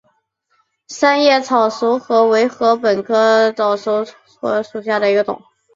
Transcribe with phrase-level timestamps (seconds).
[0.87, 5.39] 三叶早熟禾为禾本科早熟禾属下的一个种。